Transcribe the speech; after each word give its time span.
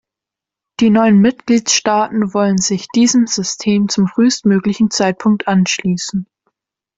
Die 0.79 0.89
neuen 0.89 1.19
Mitgliedstaaten 1.21 2.33
wollen 2.33 2.57
sich 2.57 2.87
diesem 2.87 3.27
System 3.27 3.87
zum 3.87 4.07
frühestmöglichen 4.07 4.89
Zeitpunkt 4.89 5.47
anschließen. 5.47 6.25